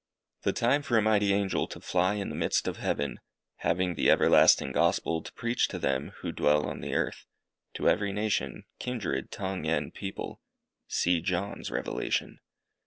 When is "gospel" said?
4.71-5.21